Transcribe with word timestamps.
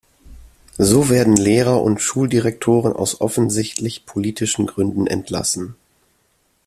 So 0.79 1.09
werden 1.11 1.35
Lehrer 1.37 1.83
und 1.83 2.01
Schuldirektoren 2.01 2.91
aus 2.93 3.21
offensichtlich 3.21 4.07
politischen 4.07 4.65
Gründen 4.65 5.05
entlassen. 5.05 5.75